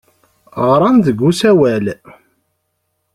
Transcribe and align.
Ɣran-d 0.69 1.05
deg 1.07 1.19
usawal. 1.29 1.85